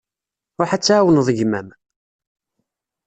[0.59, 1.67] Ruḥ ad tɛawneḍ gma-m.